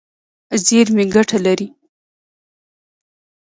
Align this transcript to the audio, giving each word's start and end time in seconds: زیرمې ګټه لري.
زیرمې 0.65 1.05
ګټه 1.13 1.37
لري. 1.45 1.67